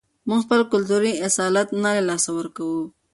[0.27, 2.81] موږ خپل کلتوري اصالت نه له لاسه ورکوو.